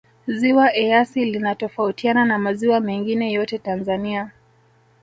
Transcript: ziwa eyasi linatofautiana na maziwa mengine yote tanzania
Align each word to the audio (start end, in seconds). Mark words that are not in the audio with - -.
ziwa 0.37 0.67
eyasi 0.83 1.25
linatofautiana 1.25 2.25
na 2.25 2.39
maziwa 2.39 2.79
mengine 2.79 3.31
yote 3.31 3.57
tanzania 3.57 4.31